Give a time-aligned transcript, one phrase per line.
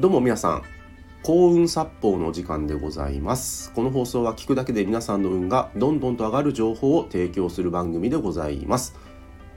[0.00, 0.62] どうも皆さん
[1.24, 3.72] 幸運殺法の時間でございます。
[3.72, 8.94] この放送は聞くだけで皆さんの運がどんどんと上がる情報を提供する番組でございます。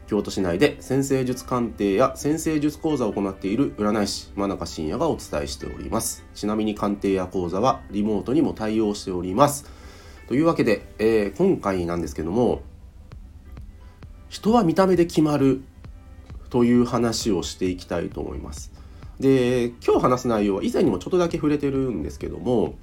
[0.07, 6.25] 京都市内で先生術鑑定や先生術講座を行っている占い師真中信也がお伝えしております。
[6.33, 9.69] ちなみに鑑定や講座はリモートにも対応しております。
[10.27, 12.63] というわけで、えー、今回なんですけども
[14.27, 15.61] 人は見た目で決まる
[16.49, 18.80] という話をしていきたいと思います。
[19.21, 22.73] で今日話す内容は以前にもちょっとだけ触れてるんですけども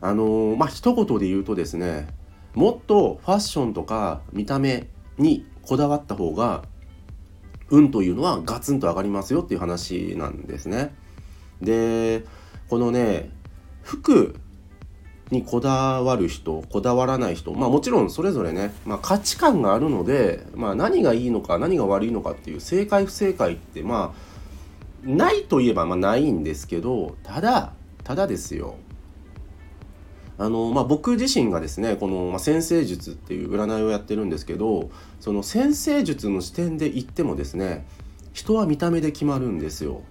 [0.00, 2.08] あのまあ一言で言うとですね
[2.54, 6.64] もっとファッションとか見た目にこだわった方が
[7.70, 10.94] 運というのはガツンと上がりますよっていう話なんですね。
[11.62, 12.24] で
[12.68, 13.30] このね
[13.82, 14.34] 服
[15.30, 24.29] にこだわる人こだわらない人まあもちろんそれぞれね、まあ、価値観があるので、まあ、何がいいのか何が悪いのかっていう正解不正解ってまあ
[25.04, 27.72] ないといえばまあないんですけどただ
[28.04, 28.76] ただですよ。
[30.38, 37.86] あのまあ、僕自身がですねこの、まあ、先生術っていう占いをやってるんですけどその先生術の視点で言ってもですね
[38.32, 40.02] 人は見た目で決まるんですよ。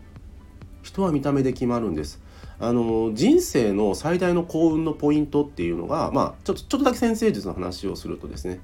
[0.84, 2.22] 人は見た目で決まるんです。
[2.60, 8.60] あの人生の最大の幸運のポイントっていうのがまあちょっとちょっとだけ先生術の話をするとですね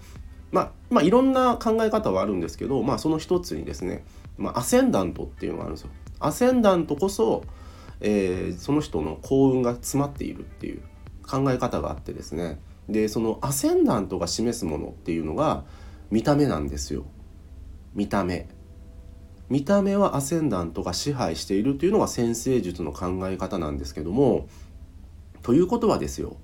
[0.52, 4.06] まあ、まあ、いろんな考え方はあるんですけど、まあ、その一つにですね、
[4.38, 5.90] まあ、アセンダントっていうのがあるんですよ。
[6.20, 7.44] アセンダントこそ、
[8.02, 10.82] えー、その人の幸運が詰まっているっていう
[11.28, 12.60] 考え方があってですね。
[12.88, 15.64] でそのアセンダントが示すものっていうのが
[16.12, 17.06] 見た目なんですよ。
[17.94, 18.48] 見た目。
[19.50, 24.48] 見た目はアセンダントが支配しているというのが先生術の考え方なんですけども
[25.44, 26.38] ということはですよ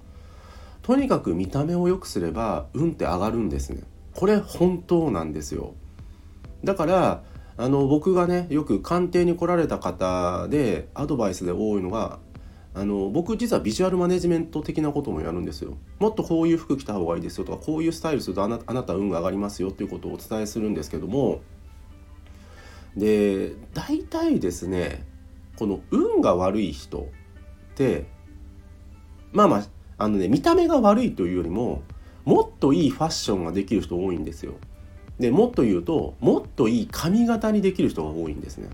[0.81, 3.83] とにかく見た目を良くすれば運って上がるんですね。
[4.15, 5.73] これ本当なんですよ。
[6.63, 7.23] だから
[7.57, 12.19] あの僕がねよく鑑定に来られた方でアドバイスで多いのが
[12.73, 15.77] あの僕実はビジュアルマネジメント的なこともやるんですよ。
[15.99, 21.41] もっとこういう服着た方がいいですよとかこういうスタイルするとあなあなた運が上がりますよっていうことをお伝えするんですけども。
[22.95, 25.05] で大体ですね
[25.55, 27.03] この運が悪い人っ
[27.75, 28.05] て
[29.31, 29.63] まあまあ
[30.01, 31.83] あのね見た目が悪いというよりも
[32.25, 34.53] もっといいファッションができる人多いんですよ。
[35.19, 38.69] でもっと言うともっといい髪型にできる人が多いんですね。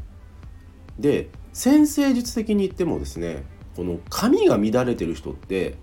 [0.97, 3.43] で先生術的に言ってもですね
[3.75, 5.75] この髪が乱れてる人って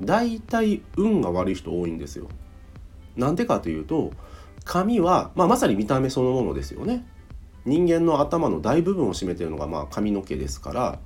[0.00, 2.28] 大体運が悪い人多いんですよ。
[3.16, 4.12] なんでかというと
[4.64, 7.06] 髪は、まあ、まさに見た目そのものですよね。
[7.66, 10.98] 人間の頭の大部分を占めてるのがまあ髪の毛ですから、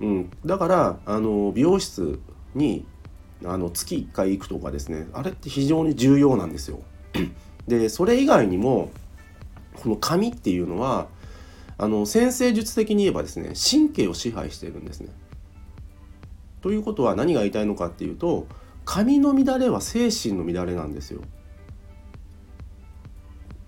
[0.00, 2.18] うん、だからあの美容室
[2.54, 2.86] に
[3.44, 6.80] あの月1回行くとかですねあれって非常に重要なんですよ。
[7.66, 8.90] でそれ以外にも
[9.74, 11.08] この髪っていうのは
[11.76, 15.10] あの先生術的に言えばですね神経を支配しているんですね。
[16.60, 18.46] ということは何が言いたいのかっていうと
[18.84, 21.22] 髪の乱れは精神の乱れなんですよ。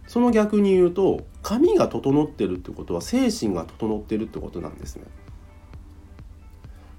[0.08, 5.04] その逆に言うと髪が整ってるってことは精神が整ってるってことなんですね。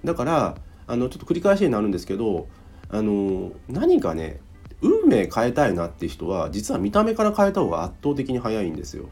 [0.06, 0.56] だから
[0.92, 2.48] あのちょっと繰り返しになるんですけど
[2.90, 4.42] あの何かね
[4.82, 9.06] 運命変えたいなって人は実は見た目から変えた方が圧倒的に早いんですよ。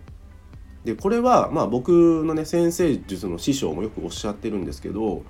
[0.84, 5.24] でこれはまあ僕のね先生術の師匠もよくおっしゃってるんですけど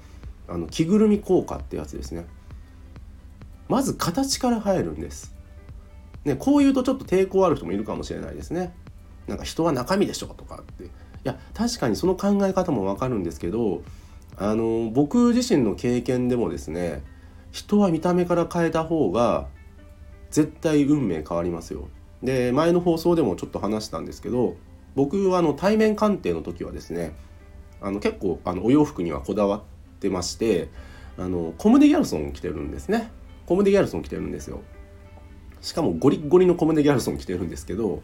[0.47, 2.25] あの着ぐるみ効果ってやつですね。
[3.67, 5.35] まず形から入るんです。
[6.25, 8.73] ね、こう言うとちょっと抵抗ある人もいるかもしれないですね。
[9.27, 10.85] なんか人は中身でしょとかって。
[10.85, 10.87] い
[11.23, 13.83] や確かにその考え方もわかるんですけど
[14.39, 17.03] あの僕自身の経験でもですね
[17.51, 19.47] 人は見た目から変えた方が
[20.31, 21.89] 絶対運命変わりますよ。
[22.23, 24.55] で前の放送でもちょっと話したんですけど
[24.95, 27.13] 僕はあの対面鑑定の時はですね
[27.81, 29.61] あの結構あのお洋服にはこだわっ
[29.99, 30.69] てまして
[31.17, 33.11] あのコムデ・ギャルソン着てるんですね
[33.45, 34.61] コムデ・ギャルソン着てるんですよ
[35.61, 38.01] しかもゴリッゴリのコムデ・ギャルソン着てるんですけど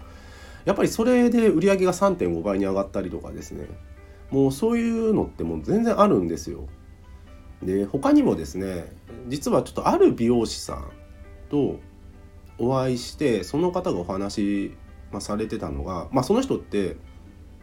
[0.63, 3.68] やっぱりそれで売り上げが3.5倍に上がったりとかですね
[4.31, 6.68] もうそういうのってもう全然あるんですよ。
[7.63, 8.92] で他にもですね
[9.27, 10.92] 実はちょっとある美容師さん
[11.50, 11.80] と
[12.57, 14.75] お会いしてその方がお話、
[15.12, 16.98] まあ、されてたのが、まあ、その人って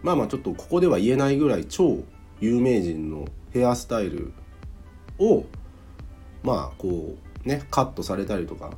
[0.03, 1.99] まあまあちょっとここでは言えないぐらい超
[2.41, 4.32] 有名人のヘアスタイル
[5.19, 5.44] を
[6.43, 8.73] まあこうねカットされたりとか、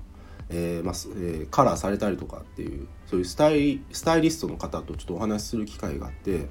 [0.51, 6.49] えーまあえー、カラーされたりとかっていうそういうスタイスタイリストの方とちょっとお話しする機会があって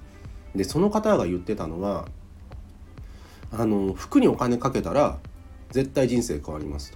[0.55, 2.07] でその方が言ってたのは
[3.51, 5.19] あの服にお金かけたら
[5.71, 6.95] 絶対人生変わります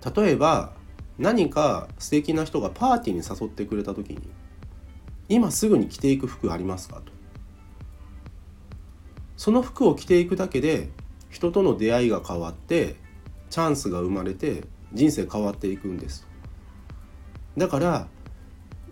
[0.00, 0.22] と。
[0.22, 0.72] 例えば
[1.18, 4.30] 何か素敵な人がパーティーに誘ってくれた時に
[5.28, 7.12] 今すぐに着ていく服ありますかと
[9.36, 10.88] その服を着ていくだけで
[11.30, 12.96] 人との出会いが変わって
[13.50, 16.26] チャンスが生まれて人生変わっていくんです
[17.56, 18.08] だから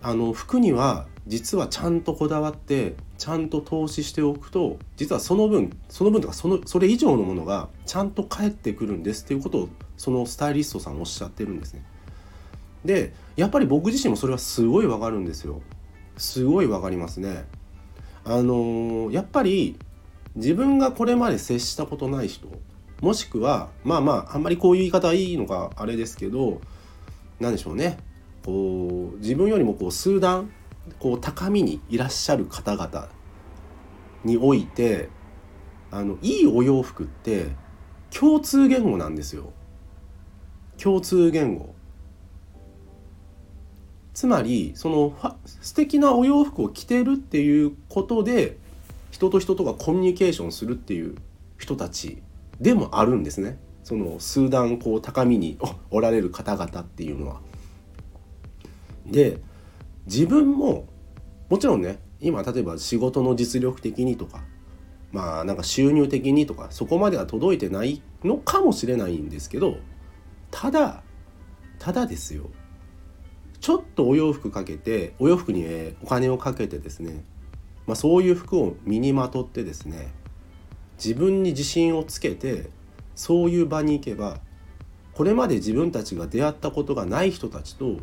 [0.01, 11.83] あの服には実はちゃんとこだわってちゃんと投資しておくと実はその分その分とかそのそれ以上のものがちゃんと返ってくるんですっていうことをそのスタイリストさんおっしゃってるんですね。
[12.85, 15.61] でやっぱり僕自身もそれはすごいわかるんですよ。
[16.17, 17.45] すごいわかりますね。
[18.23, 19.77] あのー、やっぱり
[20.35, 22.47] 自分がこれまで接したことない人
[23.01, 26.61] もしくはまあまああんまりこういう言い方はいいのかあれですけど
[27.39, 27.97] 何でしょうね
[28.47, 30.49] こう自分よりもこう数段
[30.99, 33.09] こう高みにいらっしゃる方々
[34.23, 35.09] において
[35.91, 37.47] あのいいお洋服って
[38.09, 39.51] 共通言語なんですよ。
[40.81, 41.75] 共通言語。
[44.13, 45.13] つまりその
[45.45, 48.57] 素敵なお洋服を着てるっていうことで
[49.11, 51.15] 人と人とがコミュニケーションするっていう
[51.57, 52.23] 人たち
[52.61, 53.59] でもあるんですね。
[53.83, 55.57] その数段こう高みに
[55.91, 57.46] おられる方々っていうのは。
[59.07, 59.39] で
[60.05, 60.87] 自分も
[61.49, 64.43] もちろんね今例えば仕事の実力的にとか
[65.11, 69.77] まあなんか収入的にとかそこまでは届いてないのかもしれないんですけど
[70.51, 71.03] ただ
[71.79, 72.49] ただですよ。
[73.59, 75.65] ちょっとお洋服かけてお洋服に
[76.03, 77.23] お金をかけてですね、
[77.87, 80.13] まあ、そういう服を身にまとってですね
[81.03, 82.69] 自分に自信をつけて
[83.15, 84.39] そういう場に行けば
[85.13, 87.97] これまで自分たちが出会ったことがない人たちと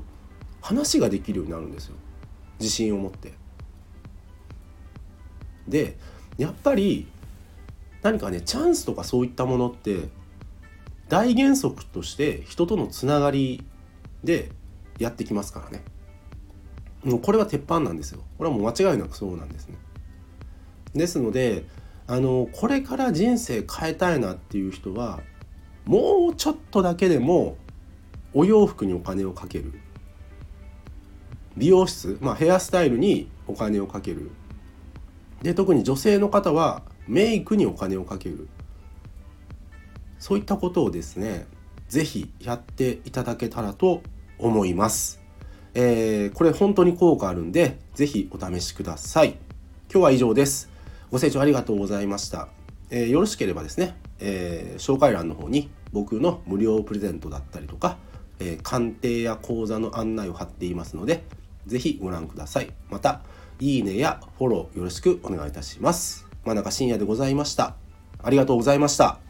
[0.64, 1.94] 話ができるようになるんですよ。
[2.58, 3.34] 自信を持って。
[5.68, 5.98] で
[6.38, 7.06] やっぱり
[8.00, 10.08] 何かねチャンスとかそういったものって
[11.10, 13.62] 大原則として人とのつながり
[14.22, 14.52] で
[14.98, 15.84] やってきますからね。
[17.02, 18.22] もうこれは鉄板なんですよ。
[18.38, 19.76] これはもう間違いなくそうなんですね。
[20.94, 21.66] ですので
[22.06, 25.20] あのこれから人生変えたいなっていう人は
[25.84, 27.58] もうちょっとだけでも
[28.32, 29.83] お洋服にお金をかける。
[31.56, 34.30] 美容室、まあ、ヘアスタイルにお金をかける。
[35.42, 38.48] で特に女性の方はメイクにお金をかける。
[40.18, 41.46] そういったことをですね
[41.88, 44.02] 是非やっていただけたらと
[44.38, 45.20] 思います、
[45.74, 49.36] えー、これ本当に効果あるんで是非お試しください。
[49.92, 50.70] 今日は以上です。
[51.10, 52.48] ご清聴ありがとうございました、
[52.90, 57.98] えー、よろしければですね、えー、紹介欄の方に僕の無料プレゼントだったりとか、
[58.40, 61.22] え鑑定や講座の案内を貼っていますので
[61.66, 62.72] ぜひご覧ください。
[62.90, 63.20] また、
[63.60, 66.26] いいねやフォローよろしくお願いいたします。
[66.44, 67.76] 真中深也でございました。
[68.22, 69.23] ありがとうございました。